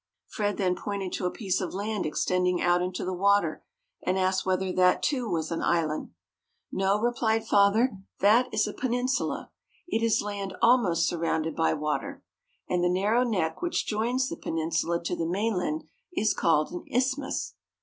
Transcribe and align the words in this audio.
Fred 0.25 0.57
then 0.57 0.75
pointed 0.75 1.13
to 1.13 1.27
a 1.27 1.29
piece 1.29 1.61
of 1.61 1.75
land 1.75 2.07
extending 2.07 2.59
out 2.59 2.81
into 2.81 3.05
the 3.05 3.13
water, 3.13 3.63
and 4.03 4.17
asked 4.17 4.47
whether 4.47 4.71
that, 4.71 5.03
too, 5.03 5.29
was 5.29 5.51
an 5.51 5.61
island. 5.61 6.09
"No," 6.71 6.99
replied 6.99 7.45
father, 7.45 7.99
"that 8.19 8.51
is 8.51 8.65
a 8.65 8.73
peninsula. 8.73 9.51
It 9.87 10.01
is 10.03 10.23
land 10.23 10.55
almost 10.59 11.07
surrounded 11.07 11.55
by 11.55 11.75
water. 11.75 12.23
And 12.67 12.83
the 12.83 12.89
narrow 12.89 13.21
neck 13.23 13.61
which 13.61 13.85
joins 13.85 14.27
the 14.27 14.37
peninsula 14.37 15.03
to 15.03 15.15
the 15.15 15.27
mainland 15.29 15.83
is 16.11 16.33
called 16.33 16.71
an 16.71 16.83
isthmus. 16.91 17.53